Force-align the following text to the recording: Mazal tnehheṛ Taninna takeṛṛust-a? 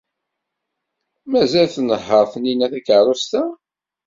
Mazal 1.31 1.67
tnehheṛ 1.75 2.25
Taninna 2.31 2.67
takeṛṛust-a? 2.73 3.43